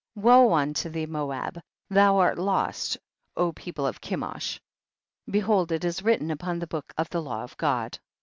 20. 0.15 0.25
Woe 0.25 0.53
unto 0.55 0.89
thee 0.89 1.05
Moab! 1.05 1.61
thou 1.91 2.17
art 2.17 2.39
lost, 2.39 2.97
people 3.53 3.85
of 3.85 4.01
Kemosh! 4.01 4.59
behold 5.29 5.71
it 5.71 5.85
is 5.85 6.01
wTitten 6.01 6.31
upon 6.31 6.57
the 6.57 6.65
book 6.65 6.91
of 6.97 7.07
the 7.11 7.21
law 7.21 7.43
of 7.43 7.55
God. 7.57 7.99